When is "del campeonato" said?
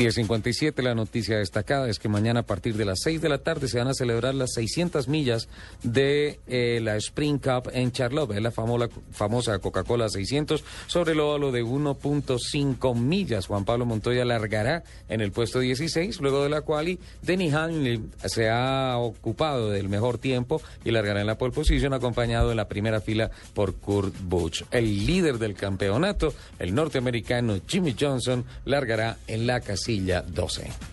25.36-26.32